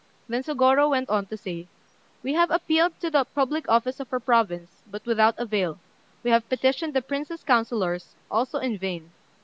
[0.27, 1.67] Then Sôgorô went on to say
[2.23, 5.77] "We have appealed to the public office of our province, but without avail;
[6.23, 9.11] we have petitioned the Prince's councillors, also in vain.